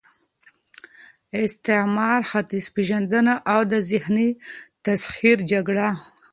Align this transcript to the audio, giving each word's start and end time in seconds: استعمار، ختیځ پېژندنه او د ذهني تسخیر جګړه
استعمار، 1.45 2.19
ختیځ 2.29 2.65
پېژندنه 2.75 3.35
او 3.53 3.61
د 3.71 3.73
ذهني 3.89 4.29
تسخیر 4.85 5.37
جګړه 5.51 5.89